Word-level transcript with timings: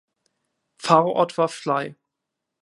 Pfarrort 0.79 1.37
war 1.37 1.47
Fley. 1.47 1.93